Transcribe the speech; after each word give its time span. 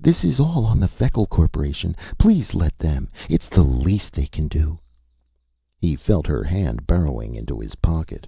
"This 0.00 0.24
is 0.24 0.40
all 0.40 0.64
on 0.64 0.80
the 0.80 0.88
Feckle 0.88 1.26
Corporation. 1.26 1.94
Please 2.16 2.54
let 2.54 2.78
them 2.78 3.10
it's 3.28 3.50
the 3.50 3.60
least 3.62 4.14
they 4.14 4.24
can 4.24 4.48
do." 4.48 4.78
He 5.78 5.94
felt 5.94 6.26
her 6.26 6.42
hand 6.42 6.86
burrowing 6.86 7.34
into 7.34 7.60
his 7.60 7.74
pocket. 7.74 8.26